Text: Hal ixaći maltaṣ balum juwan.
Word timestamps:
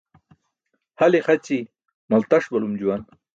Hal 0.99 1.13
ixaći 1.19 1.57
maltaṣ 2.09 2.43
balum 2.51 2.73
juwan. 2.79 3.01